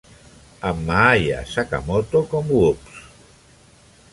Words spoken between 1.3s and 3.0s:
Sakamoto com "Whoops!!